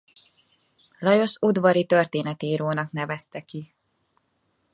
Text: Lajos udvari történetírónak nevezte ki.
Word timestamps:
Lajos 0.99 1.37
udvari 1.41 1.85
történetírónak 1.85 2.91
nevezte 2.91 3.41
ki. 3.41 3.73